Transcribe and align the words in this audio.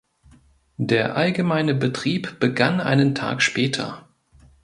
Der 0.79 1.15
allgemeine 1.15 1.75
Betrieb 1.75 2.39
begann 2.39 2.81
einen 2.81 3.13
Tag 3.13 3.43
später. 3.43 4.09